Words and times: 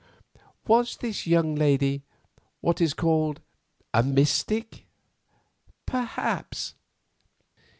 "Was 0.65 0.97
this 0.97 1.27
young 1.27 1.53
lady 1.53 2.01
what 2.59 2.81
is 2.81 2.95
called 2.95 3.39
a 3.93 4.01
mystic?" 4.01 4.87
"Perhaps. 5.85 6.73